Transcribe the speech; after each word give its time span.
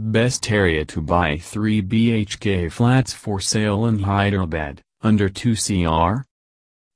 Best 0.00 0.48
area 0.52 0.84
to 0.84 1.00
buy 1.00 1.38
3 1.38 1.82
BHK 1.82 2.70
flats 2.70 3.12
for 3.12 3.40
sale 3.40 3.84
in 3.84 3.98
Hyderabad, 3.98 4.80
under 5.02 5.28
2 5.28 5.56
CR? 5.56 6.22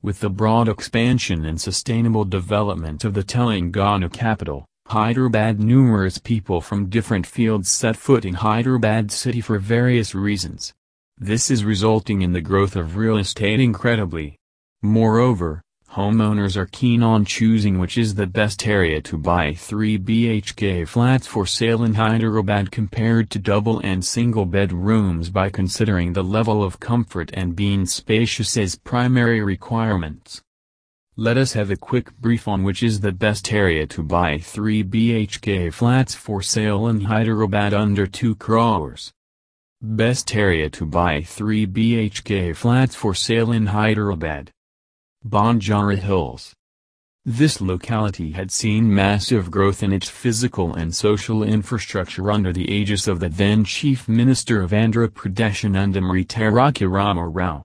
With 0.00 0.20
the 0.20 0.30
broad 0.30 0.68
expansion 0.68 1.44
and 1.44 1.60
sustainable 1.60 2.24
development 2.24 3.04
of 3.04 3.14
the 3.14 3.24
Telangana 3.24 4.12
capital, 4.12 4.66
Hyderabad 4.86 5.58
numerous 5.58 6.18
people 6.18 6.60
from 6.60 6.88
different 6.88 7.26
fields 7.26 7.68
set 7.68 7.96
foot 7.96 8.24
in 8.24 8.34
Hyderabad 8.34 9.10
city 9.10 9.40
for 9.40 9.58
various 9.58 10.14
reasons. 10.14 10.72
This 11.18 11.50
is 11.50 11.64
resulting 11.64 12.22
in 12.22 12.32
the 12.32 12.40
growth 12.40 12.76
of 12.76 12.96
real 12.96 13.16
estate 13.16 13.58
incredibly. 13.58 14.36
Moreover, 14.80 15.60
Homeowners 15.94 16.56
are 16.56 16.70
keen 16.72 17.02
on 17.02 17.26
choosing 17.26 17.78
which 17.78 17.98
is 17.98 18.14
the 18.14 18.26
best 18.26 18.66
area 18.66 19.02
to 19.02 19.18
buy 19.18 19.52
3 19.52 19.98
BHK 19.98 20.88
flats 20.88 21.26
for 21.26 21.44
sale 21.44 21.84
in 21.84 21.92
Hyderabad 21.92 22.70
compared 22.70 23.28
to 23.28 23.38
double 23.38 23.78
and 23.80 24.02
single 24.02 24.46
bedrooms 24.46 25.28
by 25.28 25.50
considering 25.50 26.14
the 26.14 26.24
level 26.24 26.64
of 26.64 26.80
comfort 26.80 27.30
and 27.34 27.54
being 27.54 27.84
spacious 27.84 28.56
as 28.56 28.74
primary 28.74 29.42
requirements. 29.42 30.40
Let 31.16 31.36
us 31.36 31.52
have 31.52 31.70
a 31.70 31.76
quick 31.76 32.16
brief 32.16 32.48
on 32.48 32.62
which 32.62 32.82
is 32.82 33.00
the 33.00 33.12
best 33.12 33.52
area 33.52 33.86
to 33.88 34.02
buy 34.02 34.38
3 34.38 34.82
BHK 34.84 35.70
flats 35.74 36.14
for 36.14 36.40
sale 36.40 36.88
in 36.88 37.02
Hyderabad 37.02 37.74
under 37.74 38.06
2 38.06 38.36
crores. 38.36 39.12
Best 39.82 40.34
area 40.34 40.70
to 40.70 40.86
buy 40.86 41.20
3 41.20 41.66
BHK 41.66 42.56
flats 42.56 42.94
for 42.94 43.14
sale 43.14 43.52
in 43.52 43.66
Hyderabad. 43.66 44.52
Banjara 45.24 45.96
Hills. 45.96 46.52
This 47.24 47.60
locality 47.60 48.32
had 48.32 48.50
seen 48.50 48.92
massive 48.92 49.52
growth 49.52 49.84
in 49.84 49.92
its 49.92 50.08
physical 50.08 50.74
and 50.74 50.92
social 50.92 51.44
infrastructure 51.44 52.32
under 52.32 52.52
the 52.52 52.68
aegis 52.68 53.06
of 53.06 53.20
the 53.20 53.28
then 53.28 53.64
Chief 53.64 54.08
Minister 54.08 54.60
of 54.60 54.72
Andhra 54.72 55.06
Pradesh 55.08 55.62
Nandamuri 55.70 56.26
Taraka 56.26 56.90
Rama 56.90 57.28
Rao. 57.28 57.62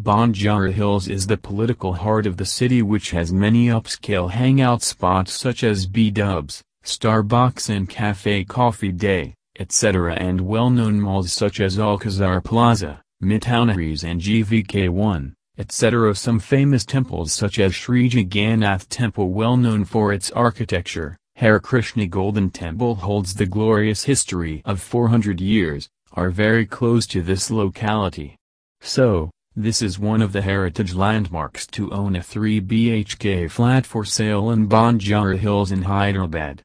Banjara 0.00 0.72
Hills 0.72 1.08
is 1.08 1.26
the 1.26 1.36
political 1.36 1.94
heart 1.94 2.26
of 2.26 2.36
the 2.36 2.46
city 2.46 2.80
which 2.80 3.10
has 3.10 3.32
many 3.32 3.66
upscale 3.66 4.30
hangout 4.30 4.80
spots 4.80 5.32
such 5.32 5.64
as 5.64 5.86
B-Dubs, 5.86 6.62
Starbucks 6.84 7.68
and 7.68 7.88
Cafe 7.88 8.44
Coffee 8.44 8.92
Day, 8.92 9.34
etc. 9.58 10.14
and 10.14 10.40
well-known 10.42 11.00
malls 11.00 11.32
such 11.32 11.58
as 11.58 11.76
Alcazar 11.76 12.40
Plaza, 12.40 13.02
Mitounaries 13.20 14.04
and 14.04 14.20
GVK1 14.20 15.34
etc. 15.60 16.14
Some 16.14 16.40
famous 16.40 16.86
temples 16.86 17.34
such 17.34 17.58
as 17.58 17.74
Sri 17.74 18.08
Jagannath 18.08 18.88
Temple 18.88 19.30
well 19.30 19.58
known 19.58 19.84
for 19.84 20.10
its 20.10 20.30
architecture, 20.30 21.18
Hare 21.36 21.60
Krishna 21.60 22.06
Golden 22.06 22.48
Temple 22.48 22.94
holds 22.94 23.34
the 23.34 23.44
glorious 23.44 24.04
history 24.04 24.62
of 24.64 24.80
400 24.80 25.38
years, 25.38 25.90
are 26.14 26.30
very 26.30 26.64
close 26.64 27.06
to 27.08 27.20
this 27.20 27.50
locality. 27.50 28.36
So, 28.80 29.30
this 29.54 29.82
is 29.82 29.98
one 29.98 30.22
of 30.22 30.32
the 30.32 30.40
heritage 30.40 30.94
landmarks 30.94 31.66
to 31.68 31.92
own 31.92 32.16
a 32.16 32.22
3 32.22 32.62
BHK 32.62 33.50
flat 33.50 33.84
for 33.84 34.06
sale 34.06 34.50
in 34.50 34.66
Banjara 34.66 35.36
Hills 35.36 35.70
in 35.70 35.82
Hyderabad. 35.82 36.62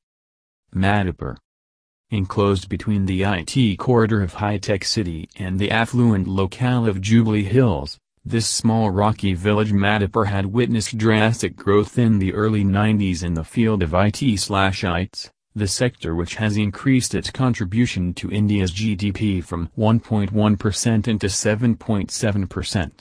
Madhapur 0.73 1.35
Enclosed 2.11 2.69
between 2.69 3.07
the 3.07 3.23
IT 3.23 3.77
corridor 3.77 4.21
of 4.21 4.35
high-tech 4.35 4.85
city 4.85 5.27
and 5.35 5.59
the 5.59 5.71
affluent 5.71 6.27
locale 6.27 6.87
of 6.87 7.01
Jubilee 7.01 7.43
Hills, 7.43 7.97
this 8.25 8.47
small 8.47 8.89
rocky 8.89 9.35
village 9.35 9.71
Madhapur 9.71 10.25
had 10.25 10.47
witnessed 10.47 10.97
drastic 10.97 11.55
growth 11.55 11.99
in 11.99 12.17
the 12.17 12.33
early 12.33 12.63
90s 12.63 13.23
in 13.23 13.35
the 13.35 13.43
field 13.43 13.83
of 13.83 13.93
IT/ITES, 13.93 15.29
the 15.53 15.67
sector 15.67 16.15
which 16.15 16.35
has 16.35 16.57
increased 16.57 17.13
its 17.13 17.29
contribution 17.29 18.13
to 18.15 18.31
India's 18.31 18.71
GDP 18.71 19.43
from 19.43 19.69
1.1% 19.77 21.07
into 21.07 21.27
7.7%. 21.27 22.91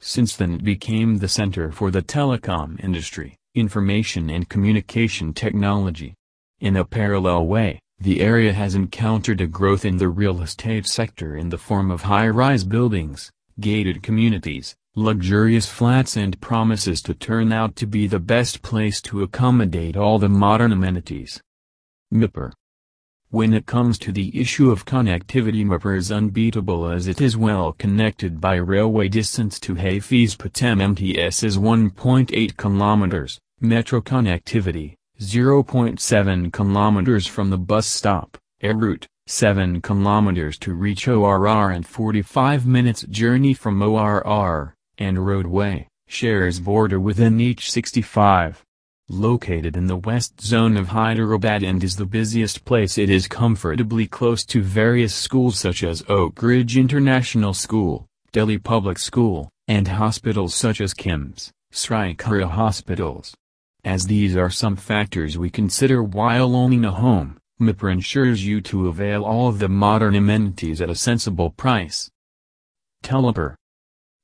Since 0.00 0.36
then 0.36 0.52
it 0.52 0.62
became 0.62 1.18
the 1.18 1.28
center 1.28 1.72
for 1.72 1.90
the 1.90 2.02
telecom 2.02 2.78
industry, 2.82 3.36
information 3.56 4.30
and 4.30 4.48
communication 4.48 5.34
technology. 5.34 6.14
In 6.60 6.76
a 6.76 6.84
parallel 6.84 7.46
way, 7.46 7.80
the 8.00 8.20
area 8.20 8.52
has 8.52 8.76
encountered 8.76 9.40
a 9.40 9.46
growth 9.48 9.84
in 9.84 9.96
the 9.96 10.08
real 10.08 10.40
estate 10.40 10.86
sector 10.86 11.36
in 11.36 11.48
the 11.48 11.58
form 11.58 11.90
of 11.90 12.02
high-rise 12.02 12.62
buildings, 12.62 13.30
gated 13.60 14.02
communities, 14.02 14.76
luxurious 14.94 15.66
flats 15.66 16.16
and 16.16 16.40
promises 16.40 17.02
to 17.02 17.14
turn 17.14 17.52
out 17.52 17.76
to 17.76 17.86
be 17.86 18.06
the 18.06 18.18
best 18.18 18.62
place 18.62 19.00
to 19.00 19.22
accommodate 19.22 19.96
all 19.96 20.18
the 20.18 20.28
modern 20.28 20.72
amenities. 20.72 21.42
Miyapur 22.12 22.52
When 23.30 23.52
it 23.52 23.66
comes 23.66 23.98
to 24.00 24.12
the 24.12 24.38
issue 24.40 24.70
of 24.70 24.84
connectivity 24.84 25.64
Miyapur 25.64 25.96
is 25.96 26.10
unbeatable 26.10 26.88
as 26.88 27.06
it 27.06 27.20
is 27.20 27.36
well 27.36 27.72
connected 27.72 28.40
by 28.40 28.56
railway 28.56 29.08
distance 29.08 29.60
to 29.60 29.74
Hafeezpet 29.74 30.52
MMTS 30.52 31.44
is 31.44 31.58
1.8 31.58 32.56
kilometers, 32.56 33.38
metro 33.60 34.00
connectivity, 34.00 34.94
0.7 35.20 36.52
kilometers 36.52 37.26
from 37.26 37.50
the 37.50 37.58
bus 37.58 37.86
stop, 37.86 38.38
air 38.60 38.76
route, 38.76 39.06
7 39.30 39.82
kilometers 39.82 40.56
to 40.56 40.72
reach 40.72 41.06
ORR 41.06 41.70
and 41.70 41.86
45 41.86 42.64
minutes 42.64 43.02
journey 43.02 43.52
from 43.52 43.82
ORR, 43.82 44.74
and 44.96 45.26
roadway, 45.26 45.86
shares 46.06 46.60
border 46.60 46.98
within 46.98 47.36
NH65. 47.36 48.62
Located 49.10 49.76
in 49.76 49.86
the 49.86 49.96
west 49.96 50.40
zone 50.40 50.78
of 50.78 50.88
Hyderabad 50.88 51.62
and 51.62 51.84
is 51.84 51.96
the 51.96 52.06
busiest 52.06 52.64
place 52.64 52.96
it 52.96 53.10
is 53.10 53.28
comfortably 53.28 54.06
close 54.06 54.46
to 54.46 54.62
various 54.62 55.14
schools 55.14 55.58
such 55.58 55.82
as 55.84 56.02
Oak 56.08 56.42
Ridge 56.42 56.78
International 56.78 57.52
School, 57.52 58.06
Delhi 58.32 58.56
Public 58.56 58.98
School, 58.98 59.50
and 59.66 59.88
hospitals 59.88 60.54
such 60.54 60.80
as 60.80 60.94
KIMS, 60.94 61.50
Srikara 61.70 62.48
Hospitals. 62.48 63.34
As 63.84 64.06
these 64.06 64.38
are 64.38 64.50
some 64.50 64.76
factors 64.76 65.36
we 65.36 65.50
consider 65.50 66.02
while 66.02 66.56
owning 66.56 66.86
a 66.86 66.92
home, 66.92 67.38
Miyapur 67.60 67.90
ensures 67.90 68.46
you 68.46 68.60
to 68.60 68.86
avail 68.86 69.24
all 69.24 69.50
the 69.50 69.68
modern 69.68 70.14
amenities 70.14 70.80
at 70.80 70.90
a 70.90 70.94
sensible 70.94 71.50
price. 71.50 72.08
Tellapur 73.02 73.56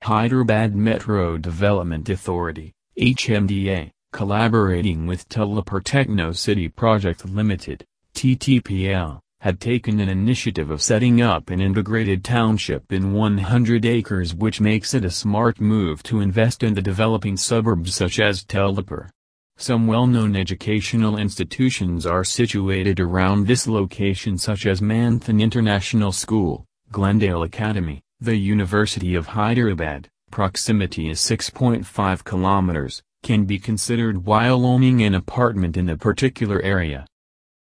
Hyderabad 0.05 0.75
Metro 0.75 1.37
Development 1.37 2.09
Authority, 2.09 2.73
HMDA, 2.99 3.91
collaborating 4.12 5.06
with 5.06 5.28
Tellapur 5.28 5.83
Techno 5.83 6.31
City 6.31 6.69
Project 6.69 7.25
Limited, 7.25 7.84
TTPL, 8.15 9.19
had 9.41 9.61
taken 9.61 9.99
an 9.99 10.09
initiative 10.09 10.71
of 10.71 10.81
setting 10.81 11.21
up 11.21 11.50
an 11.50 11.61
integrated 11.61 12.23
township 12.23 12.93
in 12.93 13.12
100 13.12 13.84
acres 13.84 14.33
which 14.33 14.61
makes 14.61 14.94
it 14.94 15.05
a 15.05 15.11
smart 15.11 15.61
move 15.61 16.03
to 16.05 16.21
invest 16.21 16.62
in 16.62 16.75
the 16.75 16.81
developing 16.81 17.37
suburbs 17.37 17.94
such 17.94 18.21
as 18.21 18.44
Tellapur. 18.44 19.11
Some 19.56 19.87
well-known 19.87 20.34
educational 20.34 21.16
institutions 21.16 22.06
are 22.06 22.25
situated 22.25 22.98
around 22.98 23.47
this 23.47 23.69
location 23.69 24.37
such 24.37 24.66
as 24.66 24.81
Manthan 24.81 25.41
International 25.41 26.10
School, 26.10 26.66
Glendale 26.91 27.44
Academy, 27.44 28.03
the 28.20 28.37
University 28.37 29.14
of 29.14 29.28
Hyderabad, 29.28 30.09
proximity 30.31 31.09
is 31.09 31.20
6.5 31.20 32.25
kilometers, 32.25 33.00
can 33.22 33.44
be 33.44 33.59
considered 33.59 34.26
while 34.26 34.66
owning 34.66 35.03
an 35.03 35.14
apartment 35.14 35.76
in 35.76 35.88
a 35.88 35.97
particular 35.97 36.60
area. 36.60 37.06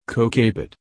Kokapet 0.08 0.74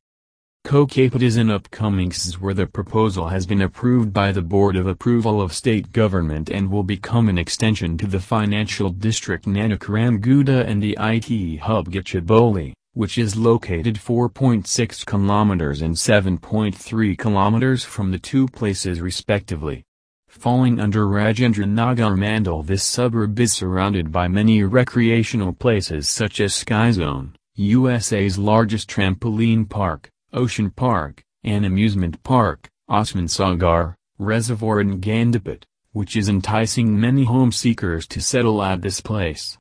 Kokapet 0.65 1.21
is 1.21 1.35
an 1.35 1.51
upcoming 1.51 2.11
SZ 2.11 2.39
where 2.39 2.53
the 2.53 2.65
proposal 2.65 3.27
has 3.27 3.45
been 3.45 3.61
approved 3.61 4.13
by 4.13 4.31
the 4.31 4.41
Board 4.41 4.77
of 4.77 4.87
Approval 4.87 5.41
of 5.41 5.53
State 5.53 5.91
Government 5.91 6.49
and 6.49 6.71
will 6.71 6.83
become 6.83 7.27
an 7.27 7.37
extension 7.37 7.97
to 7.97 8.07
the 8.07 8.21
financial 8.21 8.89
district 8.89 9.45
Nanakaramguda 9.45 10.65
and 10.65 10.81
the 10.81 10.97
IT 10.99 11.59
hub 11.59 11.91
Gachibowli, 11.91 12.73
which 12.93 13.17
is 13.17 13.35
located 13.35 13.95
4.6 13.95 15.05
kilometers 15.05 15.81
and 15.81 15.95
7.3 15.95 17.17
kilometers 17.17 17.83
from 17.83 18.11
the 18.11 18.17
two 18.19 18.47
places 18.47 19.01
respectively. 19.01 19.83
Falling 20.29 20.79
under 20.79 21.05
Rajendra 21.05 21.67
Nagar 21.67 22.15
Mandal 22.15 22.65
this 22.65 22.83
suburb 22.83 23.37
is 23.37 23.51
surrounded 23.51 24.13
by 24.13 24.29
many 24.29 24.63
recreational 24.63 25.51
places 25.51 26.07
such 26.07 26.39
as 26.39 26.53
Skyzone, 26.53 27.33
USA's 27.55 28.39
largest 28.39 28.89
trampoline 28.89 29.69
park, 29.69 30.09
Ocean 30.33 30.71
Park, 30.71 31.23
an 31.43 31.63
amusement 31.63 32.23
park, 32.23 32.71
Osman 32.89 33.27
Sagar, 33.27 33.95
Reservoir 34.17 34.79
and 34.79 34.99
Gandipet, 34.99 35.65
which 35.91 36.15
is 36.15 36.27
enticing 36.27 36.99
many 36.99 37.23
home 37.23 37.51
seekers 37.51 38.07
to 38.07 38.19
settle 38.19 38.63
at 38.63 38.81
this 38.81 38.99
place. 38.99 39.59